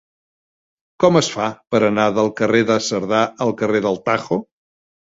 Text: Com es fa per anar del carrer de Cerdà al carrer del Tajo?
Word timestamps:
Com 1.03 1.19
es 1.21 1.29
fa 1.33 1.51
per 1.75 1.83
anar 1.91 2.07
del 2.17 2.33
carrer 2.41 2.65
de 2.73 2.81
Cerdà 2.89 3.23
al 3.49 3.57
carrer 3.63 3.87
del 3.89 4.05
Tajo? 4.11 4.45